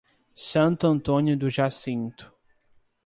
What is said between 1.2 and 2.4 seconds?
do Jacinto